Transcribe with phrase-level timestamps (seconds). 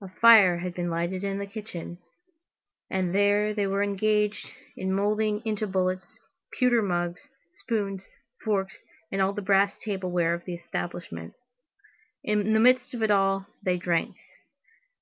[0.00, 1.98] A fire had been lighted in the kitchen,
[2.88, 6.18] and there they were engaged in moulding into bullets,
[6.58, 8.06] pewter mugs, spoons,
[8.42, 11.34] forks, and all the brass table ware of the establishment.
[12.24, 14.16] In the midst of it all, they drank.